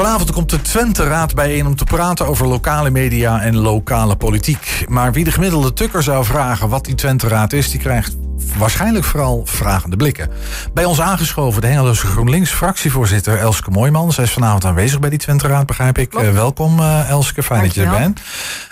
[0.00, 4.84] Vanavond komt de Twente-raad bijeen om te praten over lokale media en lokale politiek.
[4.88, 8.16] Maar wie de gemiddelde tukker zou vragen wat die Twente-raad is, die krijgt
[8.56, 10.30] waarschijnlijk vooral vragende blikken.
[10.74, 14.12] Bij ons aangeschoven de Hengeloze GroenLinks-fractievoorzitter Elske Mooijman.
[14.12, 16.14] Zij is vanavond aanwezig bij die Twente-raad, begrijp ik.
[16.14, 18.20] Uh, welkom uh, Elske, fijn dat je er bent.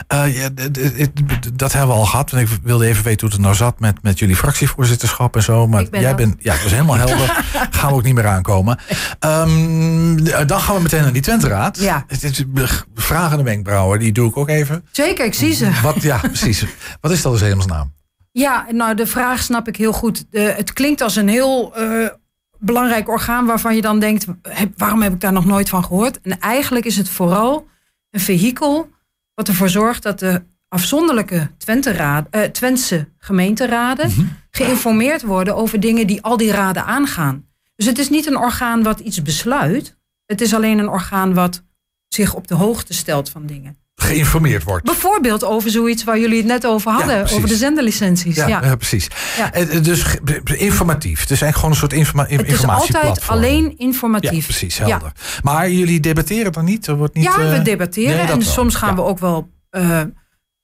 [0.09, 0.49] Ja,
[1.55, 2.31] dat hebben we al gehad.
[2.31, 5.67] Want ik wilde even weten hoe het nou zat met, met jullie fractievoorzitterschap en zo.
[5.67, 7.45] Maar jij bent, ja, dat is helemaal helder.
[7.71, 8.79] gaan we ook niet meer aankomen.
[9.21, 11.79] Um, dan gaan we meteen naar die Twente-raad.
[11.79, 12.05] Ja.
[12.95, 14.85] Vragende wenkbrauwen, die doe ik ook even.
[14.91, 15.71] Zeker, ik zie ze.
[15.83, 16.65] Wat, ja, precies.
[17.01, 17.97] Wat is dat als hemelsnaam?
[18.39, 20.25] Ja, nou de vraag snap ik heel goed.
[20.31, 22.09] Het klinkt als een heel uh,
[22.59, 26.21] belangrijk orgaan waarvan je dan denkt, heb, waarom heb ik daar nog nooit van gehoord?
[26.21, 27.67] En eigenlijk is het vooral
[28.11, 28.91] een vehikel
[29.35, 34.37] wat ervoor zorgt dat de afzonderlijke Twente raad, uh, Twentse gemeenteraden mm -hmm.
[34.51, 37.47] geïnformeerd worden over dingen die al die raden aangaan.
[37.77, 39.97] Dus het is niet een orgaan wat iets besluit.
[40.27, 41.63] Het is alleen een orgaan wat
[42.09, 44.85] zich op de hoogte stelt van dingen geïnformeerd wordt.
[44.85, 48.37] Bijvoorbeeld over zoiets waar jullie het net over hadden, ja, over de zenderlicenties.
[48.37, 48.77] Ja, ja.
[48.77, 49.09] precies.
[49.37, 49.81] Ja.
[49.81, 51.21] Dus informatief.
[51.21, 52.81] Het is eigenlijk gewoon een soort informa informatieplatform.
[52.81, 54.31] Het is altijd alleen informatief.
[54.31, 55.13] Ja, precies, helder.
[55.43, 56.87] Maar jullie debatteren dan niet?
[56.87, 58.17] Er wordt niet ja, we debatteren.
[58.17, 60.01] Nee, en soms gaan we ook wel, uh,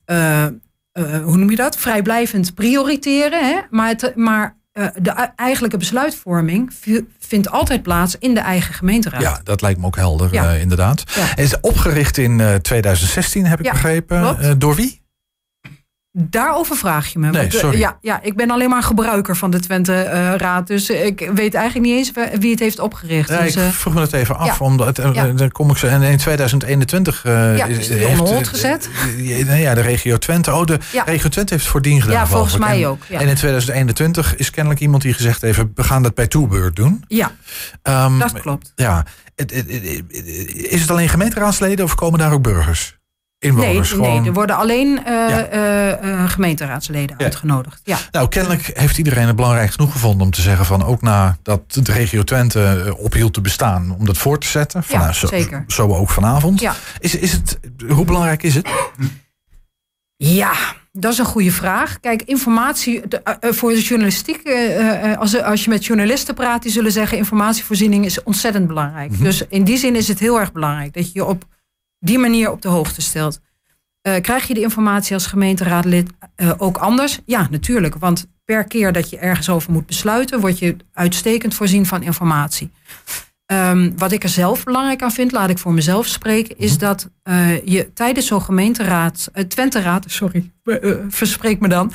[0.06, 0.46] uh,
[0.92, 1.76] uh, hoe noem je dat?
[1.76, 3.48] Vrijblijvend prioriteren.
[3.48, 3.60] Hè?
[3.70, 6.72] Maar, het, maar uh, de eigenlijke besluitvorming
[7.18, 9.22] vindt altijd plaats in de eigen gemeenteraad.
[9.22, 10.54] Ja, dat lijkt me ook helder, ja.
[10.54, 11.02] uh, inderdaad.
[11.14, 11.24] Ja.
[11.24, 14.58] Het is opgericht in uh, 2016, heb ik begrepen.
[14.58, 15.03] door wie?
[16.16, 17.30] Daarover vraag je me.
[17.30, 17.78] Nee, sorry.
[17.78, 20.66] Ja, ja, ik ben alleen maar gebruiker van de Twente-raad.
[20.66, 23.28] dus ik weet eigenlijk niet eens wie het heeft opgericht.
[23.28, 24.58] Ja, dus, ik vroeg me dat even af.
[24.58, 24.64] Ja.
[24.64, 25.26] Omdat, ja.
[25.26, 25.86] Dan kom ik zo.
[25.86, 28.88] En in 2021 uh, ja, is die heeft, gezet.
[29.46, 30.54] ja, de regio Twente.
[30.54, 32.16] Oh, de regio Twente heeft voordien gedaan.
[32.16, 33.02] Ja, volgens mij en, ook.
[33.08, 35.62] En in 2021 is kennelijk iemand die gezegd heeft...
[35.74, 37.04] we gaan dat bij toebeurt doen.
[37.08, 37.32] Ja,
[37.82, 38.72] um, dat klopt.
[38.74, 39.04] Ja.
[40.52, 42.96] Is het alleen gemeenteraadsleden of komen daar ook burgers?
[43.44, 44.18] Inwoners, nee, gewoon...
[44.18, 45.52] nee, er worden alleen ja.
[45.52, 47.24] uh, uh, gemeenteraadsleden ja.
[47.24, 47.80] uitgenodigd.
[47.84, 47.98] Ja.
[48.10, 51.92] Nou, kennelijk heeft iedereen het belangrijk genoeg gevonden om te zeggen van ook nadat de
[51.92, 54.82] regio Twente ophield te bestaan, om dat voor te zetten.
[54.82, 55.64] Van, ja, zo, zeker.
[55.66, 56.60] Zo ook vanavond.
[56.60, 56.74] Ja.
[56.98, 57.58] Is, is het,
[57.88, 58.68] hoe belangrijk is het?
[60.16, 60.52] Ja,
[60.92, 62.00] dat is een goede vraag.
[62.00, 63.02] Kijk, informatie
[63.40, 64.40] voor de journalistiek,
[65.18, 69.10] als, als je met journalisten praat, die zullen zeggen: informatievoorziening is ontzettend belangrijk.
[69.10, 69.24] Mm -hmm.
[69.24, 71.44] Dus in die zin is het heel erg belangrijk dat je je op
[72.04, 73.40] die manier op de hoogte stelt.
[74.08, 77.18] Uh, krijg je de informatie als gemeenteraadlid uh, ook anders?
[77.24, 77.94] Ja, natuurlijk.
[77.94, 82.70] Want per keer dat je ergens over moet besluiten, word je uitstekend voorzien van informatie.
[83.46, 87.10] Um, wat ik er zelf belangrijk aan vind, laat ik voor mezelf spreken, is dat
[87.24, 90.50] uh, je tijdens zo'n gemeenteraad, uh, Twenteraad, sorry,
[91.08, 91.92] verspreek me dan,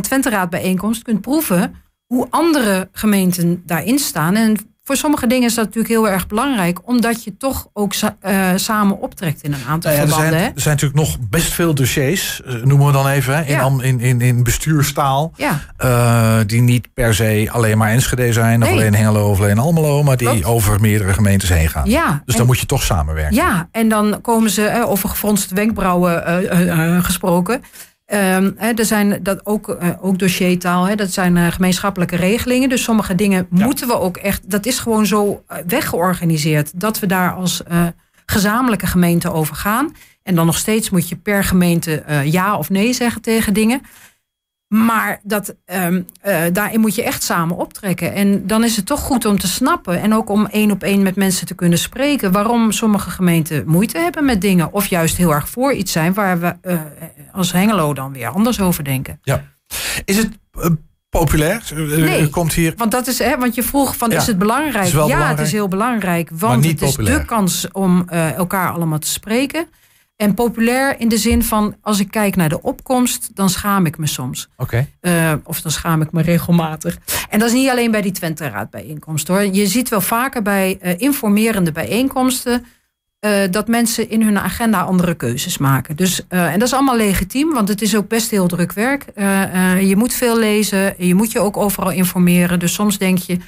[0.00, 1.74] Twenteraad bijeenkomst kunt proeven
[2.06, 4.34] hoe andere gemeenten daarin staan.
[4.34, 8.50] En voor sommige dingen is dat natuurlijk heel erg belangrijk, omdat je toch ook uh,
[8.56, 10.34] samen optrekt in een aantal nou ja, verbanden.
[10.34, 13.54] Er zijn, er zijn, natuurlijk nog best veel dossiers, uh, noemen we dan even, in,
[13.54, 13.70] ja.
[13.80, 15.32] in, in, in bestuurstaal.
[15.84, 18.78] Uh, die niet per se alleen maar Enschede zijn, of nee.
[18.78, 20.44] alleen Hengelo of alleen Almelo, maar die Klopt.
[20.44, 21.90] over meerdere gemeentes heen gaan.
[21.90, 23.34] Ja, dus en, dan moet je toch samenwerken.
[23.34, 27.62] Ja, en dan komen ze, over gefronste wenkbrauwen gesproken.
[28.12, 32.68] Um, he, er zijn dat ook, uh, ook dossiertaal, he, dat zijn uh, gemeenschappelijke regelingen.
[32.68, 33.64] Dus sommige dingen ja.
[33.64, 37.86] moeten we ook echt, dat is gewoon zo weggeorganiseerd dat we daar als uh,
[38.26, 39.94] gezamenlijke gemeente over gaan.
[40.22, 43.80] En dan nog steeds moet je per gemeente ja of nee zeggen tegen dingen.
[44.84, 48.14] Maar dat, um, uh, daarin moet je echt samen optrekken.
[48.14, 50.00] En dan is het toch goed om te snappen.
[50.00, 52.32] En ook om één op één met mensen te kunnen spreken.
[52.32, 54.72] Waarom sommige gemeenten moeite hebben met dingen.
[54.72, 56.80] Of juist heel erg voor iets zijn waar we uh,
[57.32, 59.18] als Hengelo dan weer anders over denken.
[59.22, 59.44] Ja.
[60.04, 60.28] Is het
[60.58, 60.66] uh,
[61.08, 61.62] populair?
[61.74, 62.72] Nee, komt hier...
[62.76, 64.86] want, dat is, hè, want je vroeg van ja, is het belangrijk?
[64.86, 66.30] Is ja, belangrijk, het is heel belangrijk.
[66.32, 69.66] Want het is de kans om elkaar allemaal te spreken.
[70.16, 73.98] En populair in de zin van, als ik kijk naar de opkomst, dan schaam ik
[73.98, 74.48] me soms.
[74.56, 74.88] Okay.
[75.00, 76.98] Uh, of dan schaam ik me regelmatig.
[77.30, 79.44] En dat is niet alleen bij die Twente-raad bijeenkomst hoor.
[79.44, 82.64] Je ziet wel vaker bij uh, informerende bijeenkomsten
[83.20, 85.96] uh, dat mensen in hun agenda andere keuzes maken.
[85.96, 89.04] Dus, en dat is allemaal legitiem, want het is ook best heel druk werk.
[89.80, 92.58] je moet veel lezen, je moet je ook overal informeren.
[92.58, 93.38] Dus soms denk je,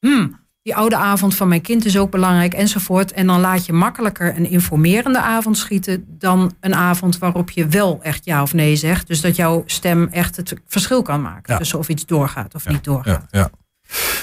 [0.00, 3.12] hmm, die oude avond van mijn kind is ook belangrijk enzovoort.
[3.12, 7.98] En dan laat je makkelijker een informerende avond schieten dan een avond waarop je wel
[8.02, 9.06] echt ja of nee zegt.
[9.06, 11.52] Dus dat jouw stem echt het verschil kan maken.
[11.52, 11.58] Ja.
[11.58, 12.70] Dus of iets doorgaat of ja.
[12.70, 13.26] niet doorgaat.
[13.30, 13.50] Ja.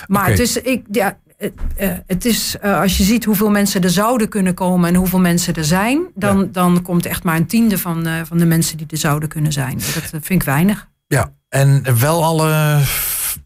[0.07, 0.31] Maar okay.
[0.31, 1.53] het is, ik, ja, het,
[2.07, 5.53] het is uh, als je ziet hoeveel mensen er zouden kunnen komen en hoeveel mensen
[5.53, 8.87] er zijn, dan, dan komt echt maar een tiende van, uh, van de mensen die
[8.89, 9.77] er zouden kunnen zijn.
[9.93, 10.87] Dat vind ik weinig.
[11.07, 12.81] Ja, en wel alle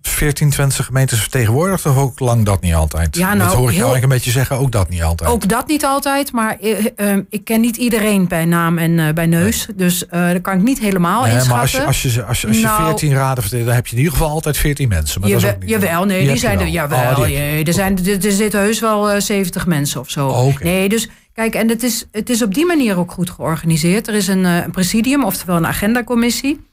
[0.09, 3.15] 14 Twentse gemeentes vertegenwoordigd of ook lang dat niet altijd?
[3.15, 5.29] Ja, nou, dat hoor ik jou eigenlijk een beetje zeggen, ook dat niet altijd.
[5.29, 9.13] Ook dat niet altijd, maar eh, eh, ik ken niet iedereen bij naam en eh,
[9.13, 9.67] bij neus.
[9.75, 11.51] Dus dat kan ik niet helemaal Nee, inschatten.
[11.53, 13.85] maar als je, als je, als je, als je Nou- 14 raden verdeelt, dan heb
[13.87, 15.21] je in ieder geval altijd 14 mensen.
[15.21, 16.63] Maar dat is Jawel, ook niet jawel, nee, Die je zijn er.
[16.63, 16.67] wel.
[16.73, 17.31] Jawel, Oh, die je.
[17.31, 20.27] jee, er, zijn, er, er zitten heus wel eh, 70 mensen of zo.
[20.27, 20.59] Oh.
[20.59, 24.07] Nee, dus kijk, en het is, het is op die manier ook goed georganiseerd.
[24.07, 26.65] Er is een, een presidium, oftewel een agendacommissie.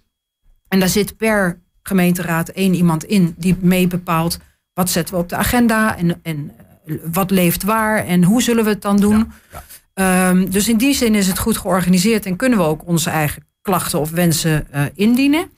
[0.68, 4.38] En daar zit per gemeenteraad één iemand in die mee bepaalt
[4.72, 6.50] wat zetten we op de agenda en, en
[6.86, 9.32] eh, wat leeft waar en hoe zullen we het dan doen.
[9.52, 9.62] Ja,
[9.94, 13.42] Ehm, dus in die zin is het goed georganiseerd en kunnen we ook onze eigen
[13.62, 15.50] klachten of wensen eh, indienen.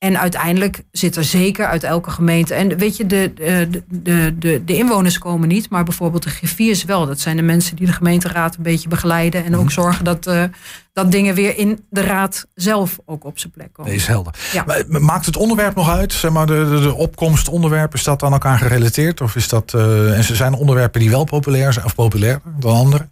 [0.00, 2.54] En uiteindelijk zit er zeker uit elke gemeente.
[2.54, 6.84] En weet je, de, de, de, de, de inwoners komen niet, maar bijvoorbeeld de griffiers
[6.84, 7.06] wel.
[7.06, 9.44] Dat zijn de mensen die de gemeenteraad een beetje begeleiden.
[9.44, 9.70] En ook Mhm.
[9.72, 10.44] zorgen dat, eh,
[10.92, 13.90] dat dingen weer in de raad zelf ook op zijn plek komen.
[13.90, 14.34] Nee, is helder.
[14.52, 14.64] Ja.
[14.66, 16.12] Maar maakt het onderwerp nog uit?
[16.12, 19.20] Zeg maar, de, de, de opkomst onderwerp, is dat aan elkaar gerelateerd?
[19.20, 22.74] Of is dat, eh, en ze zijn onderwerpen die wel populair zijn, of populairder dan
[22.76, 23.08] andere?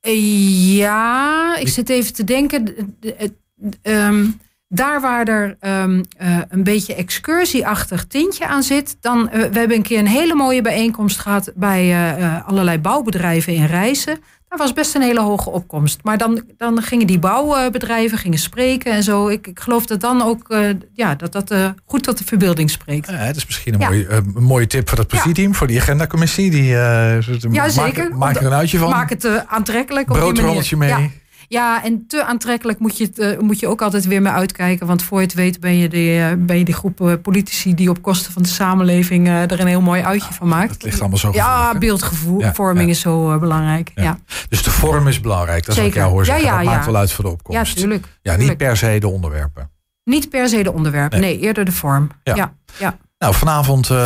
[0.00, 2.64] Eh, Ja, ik zit even te denken.
[2.64, 4.26] De- de- de- ehm,
[4.76, 9.76] daar waar er ehm, eh, een beetje excursieachtig tintje aan zit, dan eh, we hebben
[9.76, 14.18] een keer een hele mooie bijeenkomst gehad bij eh, allerlei bouwbedrijven in Rijssen.
[14.48, 16.00] Daar was best een hele hoge opkomst.
[16.02, 19.28] Maar dan, dan gingen die bouwbedrijven gingen spreken en zo.
[19.28, 20.56] Ik, ik geloof dat dan ook
[20.92, 23.10] ja, dat dat goed tot de verbeelding spreekt.
[23.10, 23.88] Ja, dat is misschien een, Ja.
[23.88, 26.50] mooie, een mooie tip voor het presidium, voor die agendacommissie.
[26.50, 27.20] Die, Ja,
[27.68, 28.08] zeker.
[28.08, 28.90] Maak, maak er een uitje van.
[28.90, 30.08] Maak het aantrekkelijk.
[30.10, 30.34] op die manier.
[30.34, 31.24] Broodrolletje mee.
[31.48, 31.56] Ja.
[31.66, 34.86] Ja, en te aantrekkelijk moet je, het, eh, moet je ook altijd weer mee uitkijken.
[34.86, 37.74] Want voor je het weet ben je, die, eh, ben je die groep eh, politici
[37.74, 40.70] die op kosten van de samenleving er een heel mooi uitje van maakt.
[40.72, 43.90] Het ligt allemaal zo Ja, beeldvorming Ja, is zo belangrijk.
[43.94, 44.02] Ja.
[44.02, 45.66] Ja, Dus de vorm is belangrijk.
[45.66, 46.44] Dat is wat ik jou hoor Ja, zeggen.
[46.44, 46.70] ja, dat ja.
[46.70, 47.76] maakt wel uit voor de ja, opkomst.
[47.76, 48.06] tuurlijk.
[48.22, 48.58] Ja, niet tuurlijk.
[48.58, 49.70] per se de onderwerpen.
[50.04, 51.34] Niet per se de onderwerpen, Nee.
[51.36, 52.10] nee, eerder de vorm.
[52.22, 52.34] Ja.
[52.34, 52.52] Ja.
[52.78, 53.96] Ja, Nou, vanavond gaan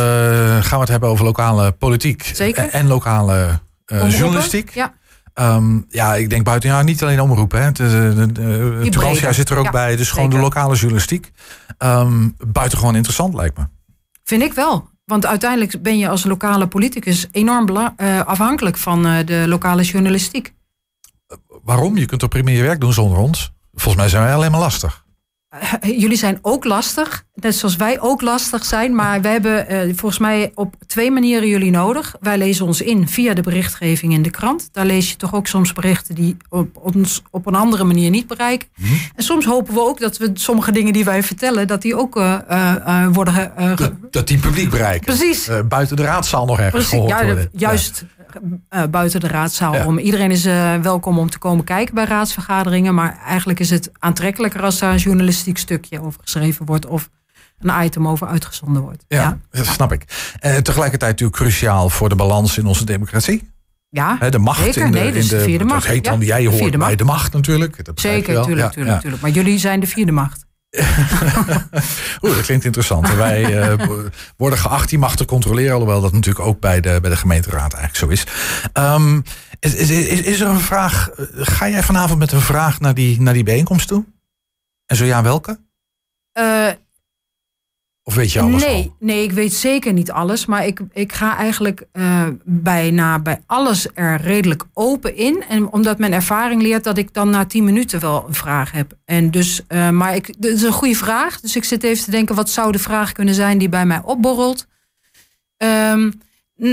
[0.69, 2.23] we het hebben over lokale politiek.
[2.33, 2.69] Zeker.
[2.69, 3.59] En, lokale
[4.07, 4.69] journalistiek.
[4.73, 4.93] Ja.
[5.33, 7.59] Ehm, ja, ik denk buiten ja, niet alleen omroepen.
[7.59, 7.65] Hè.
[7.65, 9.95] Het, eh, zit er ook Ja, bij.
[9.95, 11.31] Dus gewoon de lokale journalistiek.
[11.77, 13.63] Ehm buitengewoon interessant lijkt me.
[14.23, 14.89] Vind ik wel.
[15.05, 20.53] Want uiteindelijk ben je als lokale politicus enorm eh, afhankelijk van eh, de lokale journalistiek.
[21.63, 21.97] Waarom?
[21.97, 23.53] Je kunt toch prima je werk doen zonder ons?
[23.73, 25.00] Volgens mij zijn wij alleen maar lastig.
[25.51, 28.95] Eh, Jullie zijn ook lastig, net zoals wij ook lastig zijn.
[28.95, 32.15] Maar we hebben eh, volgens mij op twee manieren jullie nodig.
[32.19, 34.69] Wij lezen ons in via de berichtgeving in de krant.
[34.71, 38.27] Daar lees je toch ook soms berichten die op, ons op een andere manier niet
[38.27, 38.67] bereiken.
[38.77, 38.93] Mhm.
[39.15, 42.17] En soms hopen we ook dat we sommige dingen die wij vertellen, dat die ook
[42.17, 43.33] eh, worden.
[43.33, 45.05] ge- Dat, dat die publiek bereiken.
[45.15, 45.49] Precies.
[45.67, 47.49] Buiten de raadzaal nog ergens Precies, gehoord ja, de- worden.
[47.53, 48.03] juist
[48.69, 49.85] eh, buiten de raadzaal Ja.
[49.85, 49.97] om.
[49.97, 52.93] Iedereen is eh, welkom om te komen kijken bij raadsvergaderingen.
[52.95, 56.85] Maar eigenlijk is het aantrekkelijker als daar een journalistiek stukje over geschreven wordt.
[56.85, 57.09] Of
[57.59, 59.05] een item over uitgezonden wordt.
[59.07, 60.33] Ja, Ja, dat snap ik.
[60.39, 63.49] En tegelijkertijd natuurlijk cruciaal voor de balans in onze democratie.
[63.89, 64.29] ja.
[64.29, 65.87] De macht Zeker, in de, nee, in dus de vierde dat macht.
[65.87, 67.85] heet dan, Ja, jij de hoort vierde bij de macht natuurlijk.
[67.85, 68.43] Dat zeker, wel.
[68.45, 69.01] tuurlijk, Ja, tuurlijk, ja.
[69.01, 69.21] tuurlijk.
[69.21, 70.45] Maar jullie zijn de vierde macht.
[72.21, 73.13] Oeh, dat klinkt interessant.
[73.13, 73.87] Wij eh,
[74.37, 77.73] worden geacht die macht te controleren, alhoewel dat natuurlijk ook bij de, bij de gemeenteraad
[77.73, 78.33] eigenlijk zo is.
[78.73, 79.21] Ehm,
[79.59, 81.09] is, is, is, is er een vraag?
[81.09, 84.05] eh, Ga jij vanavond met een vraag naar die, naar die bijeenkomst toe?
[84.85, 85.59] En zo ja, welke?
[86.31, 86.67] Eh,
[88.03, 88.95] Of weet je alles nee, al?
[88.99, 90.45] nee, ik weet zeker niet alles.
[90.45, 95.43] Maar ik, ik ga eigenlijk eh, bijna bij alles er redelijk open in.
[95.49, 98.97] En omdat mijn ervaring leert dat ik dan na tien minuten wel een vraag heb.
[99.05, 101.39] En dus, eh, maar ik, dat is een goede vraag.
[101.39, 104.01] Dus ik zit even te denken, wat zou de vraag kunnen zijn die bij mij
[104.03, 104.67] opborrelt?
[105.57, 106.11] Ehm,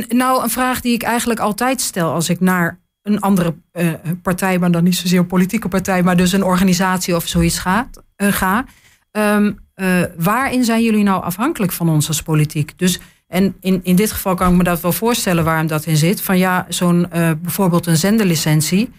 [0.09, 4.59] nou, een vraag die ik eigenlijk altijd stel als ik naar een andere eh, partij,
[4.59, 8.65] maar dan niet zozeer een politieke partij, maar dus een organisatie of zoiets gaat, ga.
[9.11, 12.73] Ehm, eh, waarin zijn jullie nou afhankelijk van ons als politiek?
[12.77, 15.97] Dus, en in, in dit geval kan ik me dat wel voorstellen waarom dat in
[15.97, 16.21] zit.
[16.21, 18.91] Van ja, zo'n eh, bijvoorbeeld een zenderlicentie.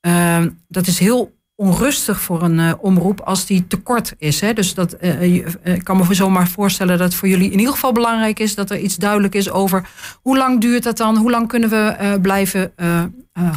[0.00, 4.40] ehm, dat is heel onrustig voor een eh, omroep als die tekort is.
[4.40, 4.52] Hè?
[4.52, 7.74] Dus dat, eh, eh, ik kan me zomaar voorstellen dat het voor jullie in ieder
[7.74, 9.88] geval belangrijk is dat er iets duidelijk is over
[10.22, 11.16] hoe lang duurt dat dan?
[11.16, 13.08] Hoe lang kunnen we eh, blijven eh, eh,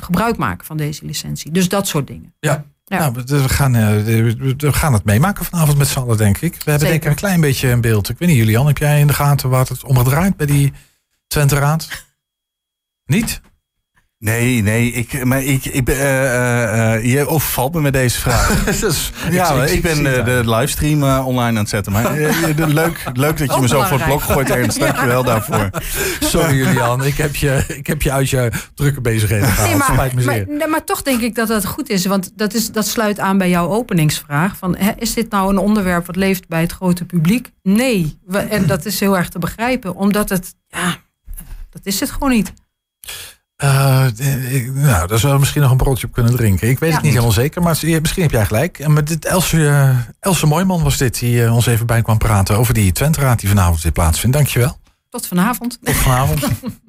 [0.02, 1.52] gebruik maken van deze licentie?
[1.52, 2.34] Dus dat soort dingen.
[2.40, 2.66] Ja.
[2.90, 2.98] Ja.
[2.98, 3.90] Nou, we- gaan, eh,
[4.58, 6.54] we- gaan het meemaken vanavond met z'n allen, denk ik.
[6.64, 8.10] We hebben denk ik een klein beetje een beeld.
[8.10, 10.46] Ik weet niet, Julian, heb jij in de gaten waar het om gaat draait bij
[10.46, 10.74] die
[11.28, 11.88] Twente Raad?
[13.06, 13.42] Niet?
[14.20, 18.64] Nee, nee, ik, maar ik, ik, ben, uh, uh, je overvalt me met deze vraag.
[18.80, 21.92] dus, ja, ik, ik ben de, de livestream uh, online aan het zetten.
[21.92, 22.14] Maar
[22.56, 24.80] leuk, leuk dat je me zo voor het blok gooit, Ernst.
[24.90, 25.70] Dank je wel daarvoor.
[26.20, 29.70] Sorry Julian, ik heb je, ik heb je uit je drukke bezigheden gehaald.
[29.70, 32.06] Nee, maar, maar, maar, maar, toch denk ik dat dat goed is.
[32.06, 34.58] Want dat, is, dat sluit aan bij jouw openingsvraag.
[34.58, 37.52] Van, hè, is dit nou een onderwerp wat leeft bij het grote publiek?
[37.64, 38.20] Nee.
[38.50, 39.96] En dat is heel erg te begrijpen.
[39.96, 40.98] Omdat het, ja,
[41.70, 42.54] dat is het gewoon niet.
[43.64, 44.06] Uh,
[44.74, 46.70] nou, daar zou we misschien nog een broodje op kunnen drinken.
[46.70, 48.80] Ik weet het niet helemaal zeker, maar misschien heb jij gelijk.
[48.80, 52.18] En met dit Else, uh, Else Mooiman was dit, die uh, ons even bij kwam
[52.18, 54.36] praten over die Twenteraad die vanavond weer plaatsvindt.
[54.36, 54.78] Dankjewel.
[55.10, 55.80] Tot vanavond.
[55.82, 56.42] Tot vanavond.